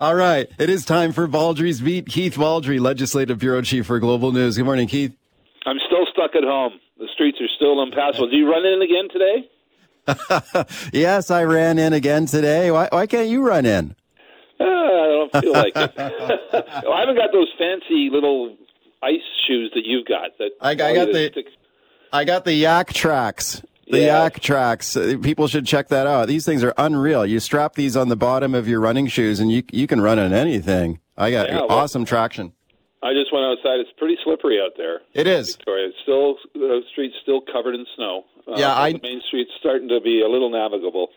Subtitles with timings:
[0.00, 0.48] All right.
[0.58, 2.06] It is time for Baldrey's Beat.
[2.06, 4.56] Keith Baldrey, Legislative Bureau Chief for Global News.
[4.56, 5.14] Good morning, Keith.
[5.66, 6.80] I'm still stuck at home.
[6.98, 8.30] The streets are still impassable.
[8.30, 10.90] Do you run in again today?
[10.98, 12.70] yes, I ran in again today.
[12.70, 13.94] Why, why can't you run in?
[14.58, 15.92] Uh, I don't feel like it.
[15.98, 18.56] well, I haven't got those fancy little
[19.02, 20.30] ice shoes that you've got.
[20.38, 21.46] That I, I got the stick.
[22.10, 23.62] I got the Yaktrax.
[23.90, 24.28] The yeah.
[24.28, 25.16] Yaktrax.
[25.16, 26.28] Uh, people should check that out.
[26.28, 27.26] These things are unreal.
[27.26, 30.18] You strap these on the bottom of your running shoes, and you you can run
[30.18, 31.00] on anything.
[31.16, 32.52] I got yeah, awesome well, traction.
[33.02, 33.80] I just went outside.
[33.80, 35.00] It's pretty slippery out there.
[35.14, 35.56] It is.
[35.56, 35.88] Victoria.
[35.88, 38.24] It's still the street's still covered in snow.
[38.46, 41.08] Uh, yeah, I, the main street's starting to be a little navigable.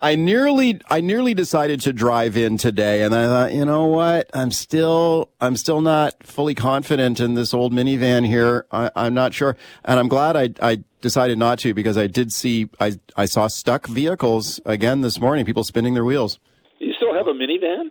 [0.00, 4.30] I nearly I nearly decided to drive in today and I thought, you know what?
[4.32, 8.66] I'm still I'm still not fully confident in this old minivan here.
[8.70, 9.56] I, am not sure.
[9.84, 13.46] And I'm glad I I decided not to because I did see I I saw
[13.46, 16.38] stuck vehicles again this morning, people spinning their wheels.
[16.78, 17.90] You still have a minivan?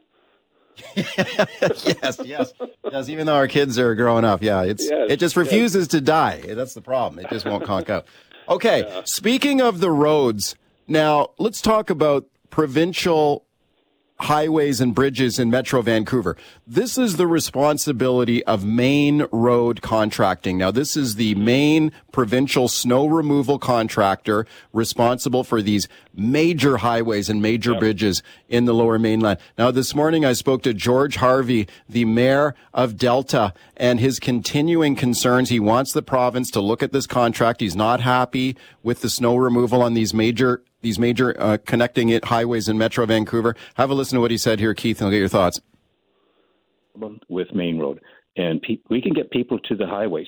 [0.96, 2.54] yes, yes,
[2.92, 3.10] yes.
[3.10, 5.88] Even though our kids are growing up, yeah, it's yes, it just refuses yes.
[5.88, 6.42] to die.
[6.48, 7.24] That's the problem.
[7.24, 8.06] It just won't conk out.
[8.48, 9.02] Okay, yeah.
[9.04, 10.56] speaking of the roads,
[10.88, 13.47] now, let's talk about provincial
[14.20, 16.36] highways and bridges in Metro Vancouver.
[16.66, 20.58] This is the responsibility of Main Road Contracting.
[20.58, 27.42] Now, this is the main provincial snow removal contractor responsible for these major highways and
[27.42, 27.80] major yep.
[27.80, 29.38] bridges in the lower mainland.
[29.58, 34.96] Now, this morning I spoke to George Harvey, the mayor of Delta, and his continuing
[34.96, 35.50] concerns.
[35.50, 37.62] He wants the province to look at this contract.
[37.62, 42.26] He's not happy with the snow removal on these major these major uh, connecting it
[42.26, 43.56] highways in Metro Vancouver.
[43.76, 45.60] Have a listen to what he said here, Keith, and I'll get your thoughts.
[47.30, 48.00] With Main Road,
[48.36, 50.28] and pe- we can get people to the highways,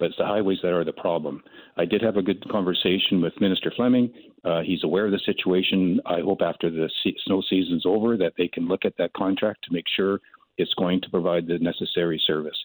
[0.00, 1.42] but it's the highways that are the problem.
[1.76, 4.12] I did have a good conversation with Minister Fleming.
[4.44, 6.00] Uh, he's aware of the situation.
[6.06, 9.64] I hope after the se- snow season's over that they can look at that contract
[9.64, 10.20] to make sure
[10.56, 12.56] it's going to provide the necessary service.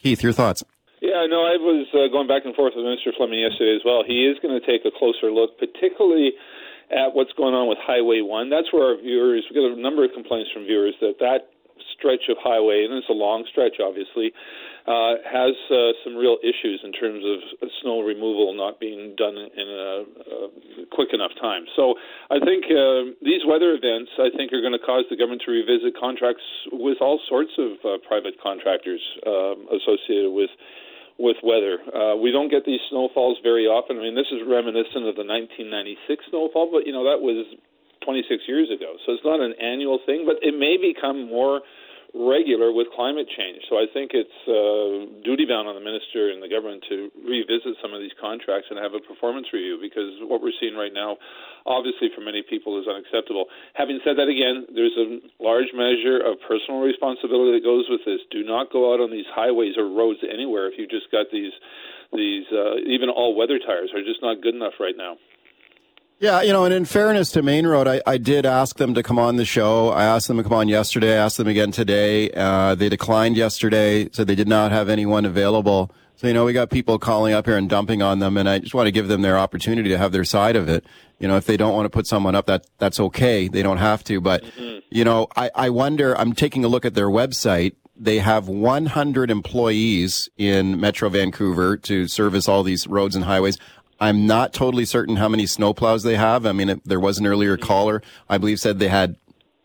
[0.00, 0.64] Keith, your thoughts?
[1.02, 4.02] Yeah, no, I was uh, going back and forth with Minister Fleming yesterday as well.
[4.06, 6.32] He is going to take a closer look, particularly
[6.90, 8.50] at what's going on with Highway 1.
[8.50, 11.50] That's where our viewers, we get a number of complaints from viewers that that
[11.98, 14.32] stretch of highway, and it's a long stretch, obviously,
[14.86, 19.68] uh, has uh, some real issues in terms of snow removal not being done in
[19.68, 21.64] a, a quick enough time.
[21.74, 21.94] So
[22.30, 25.50] I think uh, these weather events, I think, are going to cause the government to
[25.50, 30.50] revisit contracts with all sorts of uh, private contractors um, associated with
[31.18, 31.80] with weather.
[31.88, 33.96] Uh, we don't get these snowfalls very often.
[33.98, 37.48] I mean, this is reminiscent of the 1996 snowfall, but you know that was
[38.04, 40.28] 26 years ago, so it's not an annual thing.
[40.28, 41.60] But it may become more
[42.16, 43.60] regular with climate change.
[43.68, 47.76] So I think it's uh, duty bound on the minister and the government to revisit
[47.84, 51.20] some of these contracts and have a performance review because what we're seeing right now,
[51.68, 53.52] obviously for many people, is unacceptable.
[53.76, 58.24] Having said that, again, there's a large measure of personal responsibility that goes with this.
[58.32, 61.52] Do not go out on these highways or roads anywhere if you just got these
[62.14, 65.18] these uh, even all weather tires are just not good enough right now.
[66.18, 69.02] Yeah, you know, and in fairness to Main Road, I, I did ask them to
[69.02, 69.90] come on the show.
[69.90, 71.12] I asked them to come on yesterday.
[71.12, 72.30] I asked them again today.
[72.30, 75.90] Uh, they declined yesterday, so they did not have anyone available.
[76.16, 78.60] So, you know, we got people calling up here and dumping on them, and I
[78.60, 80.86] just want to give them their opportunity to have their side of it.
[81.18, 83.48] You know, if they don't want to put someone up, that that's okay.
[83.48, 84.18] They don't have to.
[84.18, 84.78] But, mm-hmm.
[84.90, 87.74] you know, I, I wonder, I'm taking a look at their website.
[87.94, 93.58] They have 100 employees in Metro Vancouver to service all these roads and highways.
[93.98, 96.46] I'm not totally certain how many snowplows they have.
[96.46, 99.16] I mean, it, there was an earlier caller, I believe, said they had.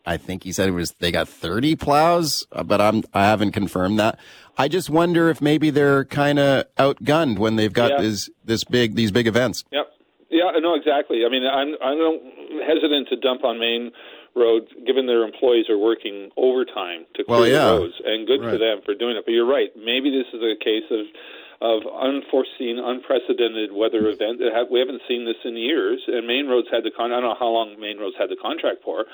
[0.04, 3.52] I think he said it was they got 30 plows, uh, but I'm I haven't
[3.52, 4.18] confirmed that.
[4.58, 8.02] I just wonder if maybe they're kind of outgunned when they've got yeah.
[8.02, 9.64] this this big these big events.
[9.70, 9.92] Yep.
[10.30, 11.24] Yeah, no, exactly.
[11.26, 11.98] I mean, I'm I'm
[12.66, 13.92] hesitant to dump on Main
[14.34, 17.68] Road, given their employees are working overtime to clear well, yeah.
[17.68, 18.52] roads, and good right.
[18.52, 19.24] for them for doing it.
[19.26, 19.68] But you're right.
[19.76, 21.04] Maybe this is a case of
[21.62, 24.42] of unforeseen, unprecedented weather event.
[24.66, 27.14] We haven't seen this in years, and Main Roads had the con.
[27.14, 29.06] I don't know how long Main Roads had the contract for,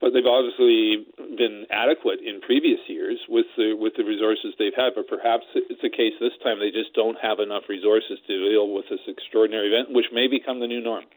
[0.00, 1.02] but they've obviously
[1.34, 4.94] been adequate in previous years with the with the resources they've had.
[4.94, 8.70] But perhaps it's a case this time they just don't have enough resources to deal
[8.70, 11.10] with this extraordinary event, which may become the new norm.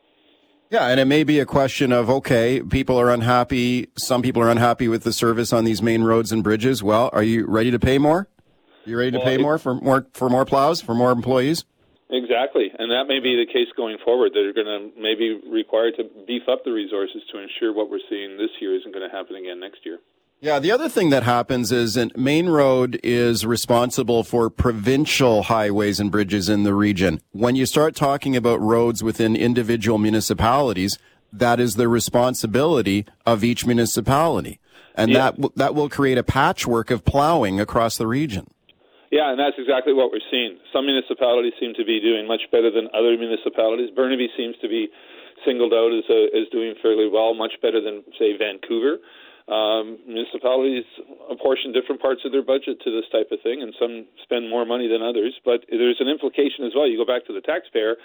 [0.73, 3.93] Yeah, and it may be a question of okay, people are unhappy.
[3.93, 6.81] Some people are unhappy with the service on these main roads and bridges.
[6.81, 8.27] Well, are you ready to pay more?
[8.89, 11.63] You ready to well, pay it, more for more for more plows for more employees?
[12.09, 14.31] Exactly, and that may be the case going forward.
[14.33, 18.37] They're going to maybe require to beef up the resources to ensure what we're seeing
[18.37, 19.99] this year isn't going to happen again next year.
[20.41, 25.99] Yeah, the other thing that happens is that Main Road is responsible for provincial highways
[25.99, 27.21] and bridges in the region.
[27.31, 30.97] When you start talking about roads within individual municipalities,
[31.31, 34.59] that is the responsibility of each municipality.
[34.95, 35.31] and yeah.
[35.31, 38.47] that that will create a patchwork of plowing across the region.
[39.11, 40.61] Yeah, and that's exactly what we're seeing.
[40.71, 43.89] Some municipalities seem to be doing much better than other municipalities.
[43.89, 44.89] Burnaby seems to be
[45.45, 49.01] singled out as a, as doing fairly well, much better than say Vancouver.
[49.49, 50.85] Um, municipalities
[51.25, 54.63] apportion different parts of their budget to this type of thing, and some spend more
[54.63, 55.33] money than others.
[55.43, 56.85] But there's an implication as well.
[56.85, 57.97] You go back to the taxpayer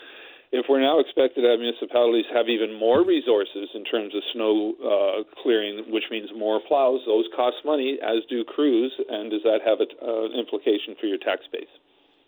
[0.55, 4.75] if we're now expected to have municipalities have even more resources in terms of snow
[4.79, 9.59] uh, clearing, which means more plows, those cost money, as do crews, and does that
[9.67, 11.67] have an uh, implication for your tax base?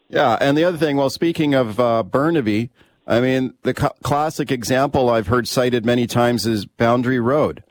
[0.09, 2.71] Yeah, and the other thing, well, speaking of uh, Burnaby,
[3.07, 7.63] I mean, the classic example I've heard cited many times is Boundary Road.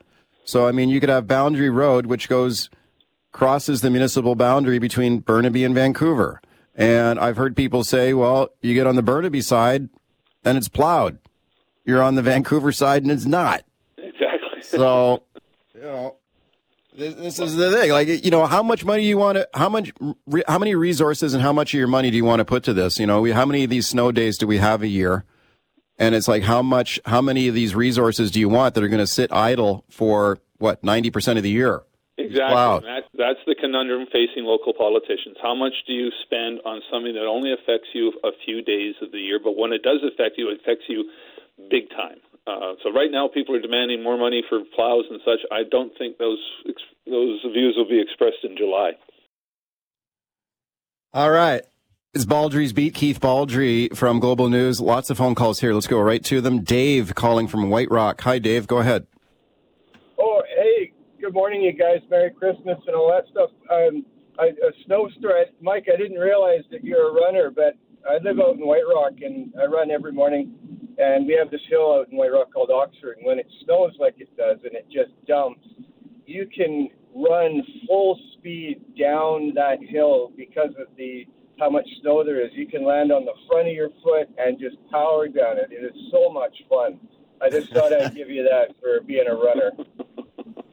[0.44, 2.70] So, I mean, you could have Boundary Road, which goes
[3.32, 6.40] crosses the municipal boundary between Burnaby and Vancouver.
[6.74, 9.90] And I've heard people say, well, you get on the Burnaby side,
[10.46, 11.18] and it's plowed.
[11.84, 13.64] You're on the Vancouver side and it's not.
[13.98, 14.62] Exactly.
[14.62, 15.24] So,
[15.74, 16.16] you know,
[16.96, 17.90] this, this is the thing.
[17.90, 19.92] Like, you know, how much money you want to, how much,
[20.48, 22.72] how many resources and how much of your money do you want to put to
[22.72, 22.98] this?
[22.98, 25.24] You know, we, how many of these snow days do we have a year?
[25.98, 28.88] And it's like, how much, how many of these resources do you want that are
[28.88, 31.82] going to sit idle for what, 90% of the year?
[32.18, 32.88] Exactly.
[32.88, 35.36] That's, that's the conundrum facing local politicians.
[35.42, 39.12] How much do you spend on something that only affects you a few days of
[39.12, 41.04] the year, but when it does affect you, it affects you
[41.70, 42.16] big time?
[42.46, 45.40] Uh, so right now, people are demanding more money for plows and such.
[45.50, 46.38] I don't think those
[47.06, 48.92] those views will be expressed in July.
[51.12, 51.62] All right.
[52.14, 54.80] It's Baldrey's Beat, Keith Baldrey from Global News.
[54.80, 55.74] Lots of phone calls here.
[55.74, 56.62] Let's go right to them.
[56.62, 58.22] Dave calling from White Rock.
[58.22, 58.66] Hi, Dave.
[58.66, 59.06] Go ahead
[61.36, 62.00] morning, you guys.
[62.08, 63.50] Merry Christmas and all that stuff.
[63.70, 64.06] Um,
[64.38, 65.44] I, a snowstorm.
[65.60, 67.76] Mike, I didn't realize that you're a runner, but
[68.08, 70.54] I live out in White Rock and I run every morning.
[70.96, 73.18] And we have this hill out in White Rock called Oxford.
[73.18, 75.60] And when it snows like it does and it just dumps,
[76.24, 81.26] you can run full speed down that hill because of the
[81.60, 82.50] how much snow there is.
[82.54, 85.68] You can land on the front of your foot and just power down it.
[85.70, 86.98] It is so much fun.
[87.42, 89.72] I just thought I'd give you that for being a runner.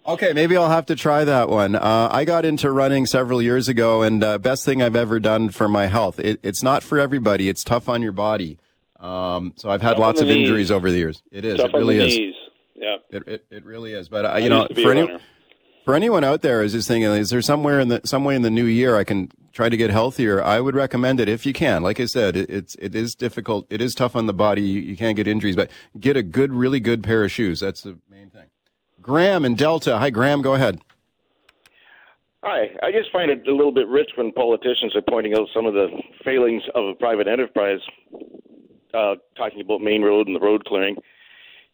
[0.05, 1.75] Okay, maybe I'll have to try that one.
[1.75, 5.49] Uh, I got into running several years ago, and uh, best thing I've ever done
[5.49, 6.19] for my health.
[6.19, 7.47] It, it's not for everybody.
[7.47, 8.59] It's tough on your body.
[8.99, 10.47] Um, so I've had tough lots of knees.
[10.47, 11.23] injuries over the years.
[11.31, 11.57] It is.
[11.57, 12.17] Tough it really is.
[12.17, 12.35] Knees.
[12.75, 12.95] Yeah.
[13.11, 14.09] It, it, it really is.
[14.09, 15.07] But uh, you know, for any,
[15.85, 18.41] for anyone out there is just thinking, is there somewhere in the some way in
[18.41, 20.43] the new year I can try to get healthier?
[20.43, 21.81] I would recommend it if you can.
[21.81, 23.67] Like I said, it, it's it is difficult.
[23.69, 24.61] It is tough on the body.
[24.61, 27.61] You, you can't get injuries, but get a good, really good pair of shoes.
[27.61, 28.47] That's the main thing.
[29.03, 29.99] Graham in Delta.
[29.99, 30.41] Hi, Graham.
[30.41, 30.79] Go ahead.
[32.41, 32.67] Hi.
[32.81, 35.73] I just find it a little bit rich when politicians are pointing out some of
[35.73, 35.87] the
[36.23, 37.79] failings of a private enterprise,
[38.93, 40.95] uh, talking about Main Road and the road clearing,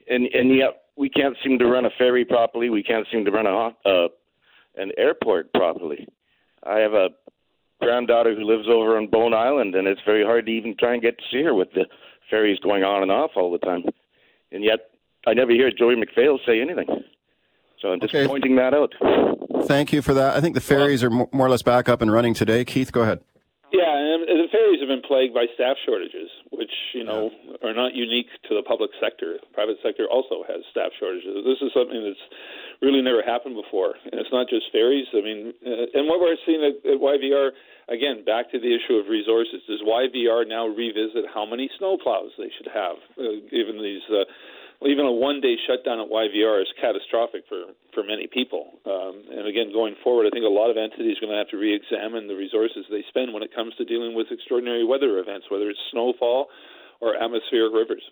[0.09, 2.69] and and yet we can't seem to run a ferry properly.
[2.69, 4.07] We can't seem to run a uh,
[4.75, 6.07] an airport properly.
[6.63, 7.09] I have a
[7.79, 11.01] granddaughter who lives over on Bowen Island, and it's very hard to even try and
[11.01, 11.85] get to see her with the
[12.29, 13.83] ferries going on and off all the time.
[14.51, 14.91] And yet,
[15.27, 16.87] I never hear Joy MacPhail say anything.
[17.81, 18.27] So I'm just okay.
[18.27, 18.93] pointing that out.
[19.65, 20.35] Thank you for that.
[20.35, 22.65] I think the ferries are more or less back up and running today.
[22.65, 23.19] Keith, go ahead.
[23.71, 27.69] Yeah, and the ferries have been plagued by staff shortages, which you know yeah.
[27.69, 29.37] are not unique to the public sector.
[29.37, 31.45] The private sector also has staff shortages.
[31.45, 32.25] This is something that's
[32.81, 35.05] really never happened before, and it's not just ferries.
[35.13, 37.53] I mean, uh, and what we're seeing at, at YVR
[37.93, 39.61] again, back to the issue of resources.
[39.69, 44.01] Does YVR now revisit how many snowplows they should have, uh, given these?
[44.09, 44.25] Uh,
[44.79, 48.79] well, even a one day shutdown at YVR is catastrophic for, for many people.
[48.85, 51.51] Um, and again, going forward, I think a lot of entities are going to have
[51.51, 55.19] to re examine the resources they spend when it comes to dealing with extraordinary weather
[55.19, 56.47] events, whether it's snowfall
[57.01, 58.03] or atmospheric rivers.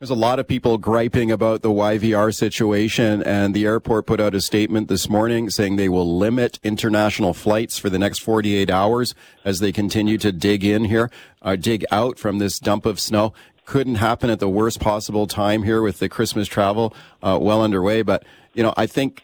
[0.00, 4.34] There's a lot of people griping about the YVR situation, and the airport put out
[4.34, 9.14] a statement this morning saying they will limit international flights for the next 48 hours
[9.44, 11.10] as they continue to dig in here,
[11.42, 13.34] uh, dig out from this dump of snow
[13.70, 18.02] couldn't happen at the worst possible time here with the Christmas travel uh, well underway.
[18.02, 19.22] But you know, I think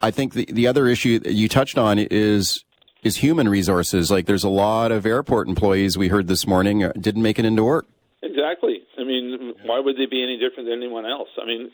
[0.00, 2.64] I think the the other issue you touched on is
[3.02, 4.08] is human resources.
[4.08, 7.44] Like there's a lot of airport employees we heard this morning uh, didn't make it
[7.44, 7.86] into work.
[8.22, 8.78] Exactly.
[8.96, 11.28] I mean, why would they be any different than anyone else?
[11.42, 11.72] I mean,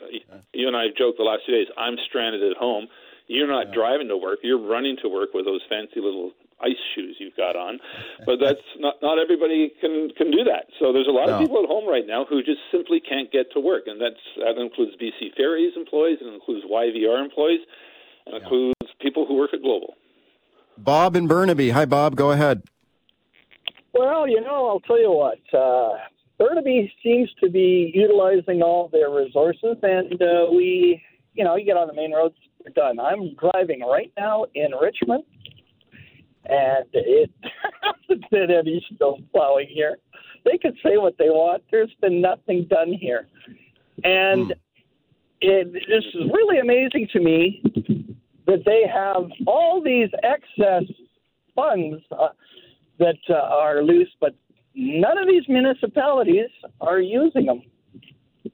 [0.53, 1.67] you and I have joked the last few days.
[1.77, 2.87] I'm stranded at home.
[3.27, 3.75] You're not yeah.
[3.75, 4.39] driving to work.
[4.41, 6.31] You're running to work with those fancy little
[6.61, 7.79] ice shoes you've got on.
[8.25, 10.67] But that's not not everybody can can do that.
[10.79, 11.35] So there's a lot no.
[11.35, 14.21] of people at home right now who just simply can't get to work, and that's
[14.37, 17.61] that includes BC Ferries employees, it includes YVR employees,
[18.25, 18.43] and yeah.
[18.43, 19.95] includes people who work at Global.
[20.77, 21.71] Bob in Burnaby.
[21.71, 22.15] Hi, Bob.
[22.15, 22.61] Go ahead.
[23.93, 25.39] Well, you know, I'll tell you what.
[25.51, 25.97] Uh,
[26.37, 31.01] Burnaby seems to be utilizing all their resources, and uh, we,
[31.33, 32.99] you know, you get on the main roads, you're done.
[32.99, 35.23] I'm driving right now in Richmond,
[36.49, 37.31] and it
[37.81, 39.97] hasn't been any snow plowing here.
[40.45, 41.63] They can say what they want.
[41.71, 43.27] There's been nothing done here,
[44.03, 44.53] and
[45.41, 47.61] it, this is really amazing to me
[48.47, 50.83] that they have all these excess
[51.55, 52.29] funds uh,
[52.99, 54.33] that uh, are loose, but
[54.73, 56.49] none of these municipalities
[56.81, 57.61] are using them.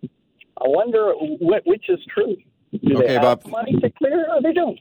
[0.01, 2.35] I wonder wh- which is true.
[2.71, 3.47] Do Okay, they have Bob.
[3.47, 4.79] money to clear, or they don't?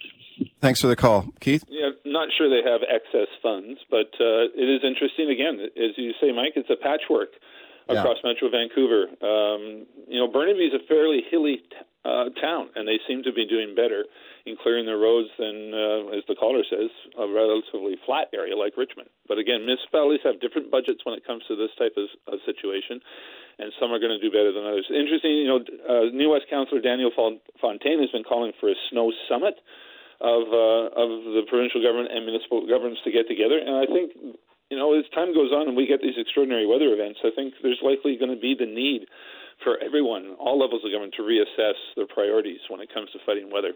[0.62, 1.64] Thanks for the call, Keith.
[1.68, 5.26] Yeah, not sure they have excess funds, but uh, it is interesting.
[5.28, 7.34] Again, as you say, Mike, it's a patchwork
[7.90, 7.98] Yeah.
[7.98, 9.10] across Metro Vancouver.
[9.18, 11.76] Um, you know, Burnaby is a fairly hilly t-
[12.06, 14.06] uh, town, and they seem to be doing better
[14.46, 18.76] in clearing their roads than, uh, as the caller says, a relatively flat area like
[18.78, 19.10] Richmond.
[19.26, 23.02] But again, municipalities have different budgets when it comes to this type of, of situation,
[23.58, 24.86] and some are going to do better than others.
[24.94, 25.58] Interesting, you know,
[25.90, 27.10] uh, New West Councillor Daniel
[27.60, 29.58] Fontaine has been calling for a snow summit
[30.22, 33.58] of uh, of the provincial government and municipal governments to get together.
[33.58, 34.38] And I think,
[34.70, 37.54] you know, as time goes on and we get these extraordinary weather events, I think
[37.62, 39.10] there's likely going to be the need
[39.62, 43.50] for everyone, all levels of government, to reassess their priorities when it comes to fighting
[43.50, 43.74] weather.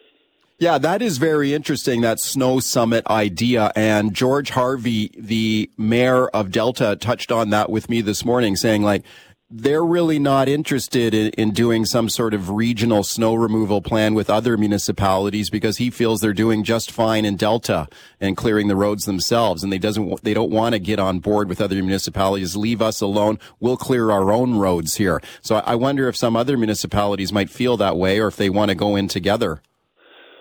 [0.58, 3.72] Yeah, that is very interesting, that snow summit idea.
[3.76, 8.82] And George Harvey, the mayor of Delta, touched on that with me this morning, saying
[8.82, 9.04] like,
[9.48, 14.28] they're really not interested in, in doing some sort of regional snow removal plan with
[14.28, 17.86] other municipalities because he feels they're doing just fine in Delta
[18.20, 19.62] and clearing the roads themselves.
[19.62, 22.56] And they doesn't, they don't want to get on board with other municipalities.
[22.56, 23.38] Leave us alone.
[23.60, 25.22] We'll clear our own roads here.
[25.42, 28.70] So I wonder if some other municipalities might feel that way or if they want
[28.70, 29.62] to go in together.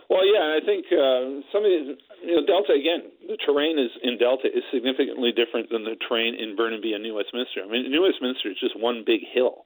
[0.09, 3.91] Well, yeah, I think uh, some of these, you know, Delta again, the terrain is
[4.03, 7.61] in Delta is significantly different than the terrain in Burnaby and New Westminster.
[7.63, 9.65] I mean, New Westminster is just one big hill,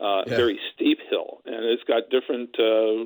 [0.00, 0.36] uh, Yeah.
[0.36, 3.04] very steep hill, and it's got different uh,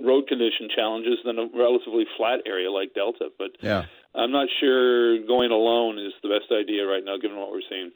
[0.00, 3.30] road condition challenges than a relatively flat area like Delta.
[3.38, 3.84] But Yeah.
[4.14, 7.92] I'm not sure going alone is the best idea right now, given what we're seeing.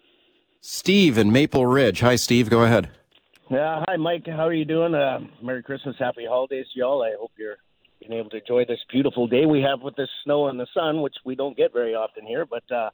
[0.60, 2.00] Steve in Maple Ridge.
[2.00, 2.48] Hi, Steve.
[2.48, 2.88] Go ahead.
[3.50, 4.26] Yeah, hi Mike.
[4.26, 4.94] How are you doing?
[4.94, 7.02] Uh, Merry Christmas, Happy Holidays, to y'all.
[7.02, 7.56] I hope you're
[8.08, 11.02] being able to enjoy this beautiful day we have with this snow and the sun,
[11.02, 12.46] which we don't get very often here.
[12.46, 12.90] But uh,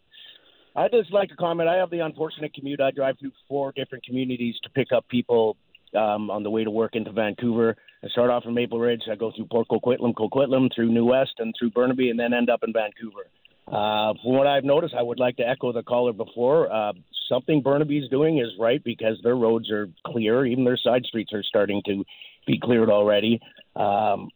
[0.76, 1.68] I just like to comment.
[1.68, 2.80] I have the unfortunate commute.
[2.80, 5.56] I drive through four different communities to pick up people
[5.94, 7.76] um, on the way to work into Vancouver.
[8.04, 9.02] I start off in Maple Ridge.
[9.10, 12.50] I go through Port Coquitlam, Coquitlam, through New West, and through Burnaby, and then end
[12.50, 13.28] up in Vancouver.
[13.66, 16.72] Uh, from what I've noticed, I would like to echo the caller before.
[16.72, 16.92] Uh,
[17.28, 20.46] something Burnaby's doing is right because their roads are clear.
[20.46, 22.04] Even their side streets are starting to
[22.46, 23.40] be cleared already.
[23.76, 24.30] Um,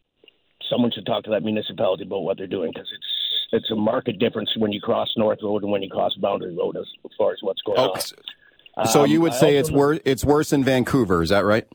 [0.69, 3.07] someone should talk to that municipality about what they're doing because it's
[3.51, 6.75] it's a market difference when you cross North Road and when you cross Boundary Road
[6.75, 6.85] as
[7.17, 8.87] far as what's going Oh, on.
[8.87, 9.99] so Um, you would say it's worse.
[10.05, 11.21] It's worse in Vancouver.
[11.21, 11.67] Is that right?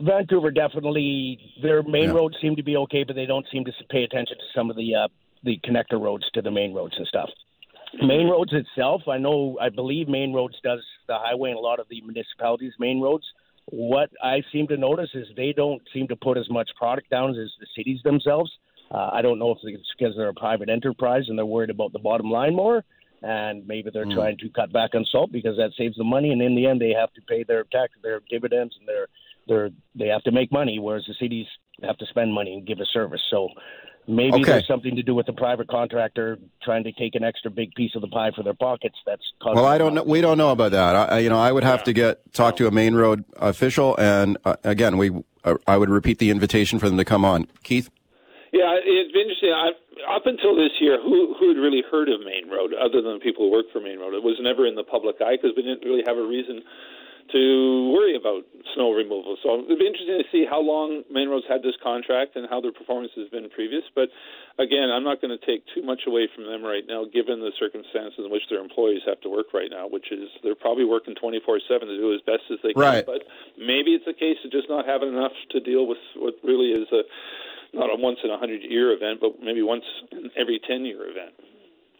[0.00, 2.12] Vancouver definitely their main Yeah.
[2.16, 4.76] roads seem to be okay, but they don't seem to pay attention to some of
[4.76, 5.08] the uh,
[5.44, 7.30] the connector roads to the main roads and stuff.
[8.02, 11.78] Main roads itself, I know, I believe Main Roads does the highway and a lot
[11.78, 13.24] of the municipalities' main roads.
[13.74, 17.30] What I seem to notice is they don't seem to put as much product down
[17.30, 18.52] as the cities themselves.
[18.90, 21.94] Uh, I don't know if it's because they're a private enterprise and they're worried about
[21.94, 22.84] the bottom line more,
[23.22, 26.42] and maybe they're trying to cut back on salt because that saves them money, and
[26.42, 29.06] in the end they have to pay their tax, their dividends, and their
[29.48, 31.46] their they have to make money, whereas the cities
[31.82, 33.22] have to spend money and give a service.
[33.30, 33.48] So
[34.06, 34.42] maybe Okay.
[34.44, 37.94] there's something to do with the private contractor trying to take an extra big piece
[37.94, 38.96] of the pie for their pockets.
[39.06, 40.02] That's causing Well, I don't know.
[40.02, 40.96] We don't know about that.
[40.96, 43.96] I, I- you know, I would have to get talk to a main road official,
[43.98, 45.10] and uh, again, we
[45.44, 47.46] uh, I would repeat the invitation for them to come on.
[47.62, 47.90] Keith.
[48.52, 49.50] Yeah, it's been interesting.
[49.52, 49.70] I,
[50.14, 53.20] up until this year, who who had really heard of Main Road other than the
[53.20, 54.14] people who work for Main Road?
[54.14, 56.62] It was never in the public eye because we didn't really have a reason
[57.32, 59.36] to worry about snow removal.
[59.42, 62.60] So it'd be interesting to see how long Main Roads had this contract and how
[62.60, 63.82] their performance has been previous.
[63.94, 64.08] But
[64.58, 67.52] again, I'm not going to take too much away from them right now, given the
[67.58, 71.14] circumstances in which their employees have to work right now, which is they're probably working
[71.16, 72.82] 24/7 to do as best as they can.
[72.82, 73.06] Right.
[73.06, 73.24] But
[73.56, 76.88] maybe it's a case of just not having enough to deal with what really is
[76.92, 77.02] a
[77.72, 81.08] not a once in a hundred year event, but maybe once in every ten year
[81.08, 81.32] event.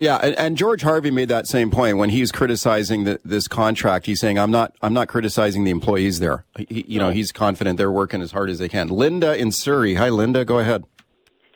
[0.03, 4.07] Yeah, and, and George Harvey made that same point when he's criticizing the, this contract.
[4.07, 6.45] He's saying, "I'm not, I'm not criticizing the employees there.
[6.59, 9.95] He, you know, he's confident they're working as hard as they can." Linda in Surrey.
[9.95, 10.45] Hi, Linda.
[10.45, 10.83] Go ahead.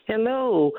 [0.05, 0.71] Hello.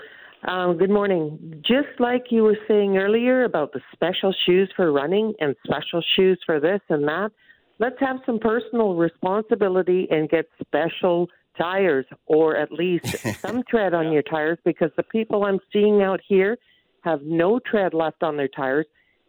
[0.45, 1.63] Um, good morning.
[1.63, 6.41] Just like you were saying earlier about the special shoes for running and special shoes
[6.47, 7.33] for this and that,
[7.79, 14.11] let's have some personal responsibility and get special tires or at least some tread on
[14.11, 16.57] your tires because the people I'm seeing out here
[17.03, 18.87] have no tread left on their tires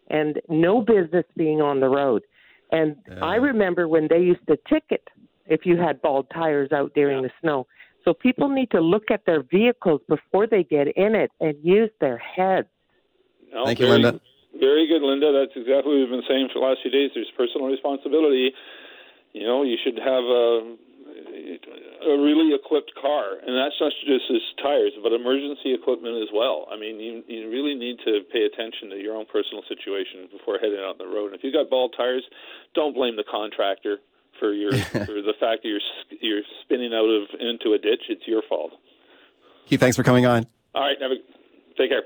[0.08, 2.22] and no business being on the road.
[2.72, 5.08] And I remember when they used to ticket
[5.46, 7.66] if you had bald tires out during the snow.
[8.04, 11.90] So people need to look at their vehicles before they get in it and use
[12.00, 12.68] their heads.
[13.52, 14.20] No, Thank you, very, Linda.
[14.58, 15.32] Very good, Linda.
[15.32, 17.10] That's exactly what we've been saying for the last few days.
[17.14, 18.52] There's personal responsibility.
[19.32, 20.76] You know, you should have a
[22.02, 26.66] a really equipped car, and that's not just as tires, but emergency equipment as well.
[26.70, 30.58] I mean, you you really need to pay attention to your own personal situation before
[30.58, 31.32] heading out on the road.
[31.32, 32.24] And if you got bald tires,
[32.74, 33.98] don't blame the contractor
[34.38, 34.72] for your
[35.08, 35.84] for the fact that you're
[36.20, 38.08] you're spinning out of into a ditch.
[38.08, 38.72] It's your fault.
[39.66, 40.46] Keith, thanks for coming on.
[40.74, 41.16] All right, have a,
[41.76, 42.02] take care.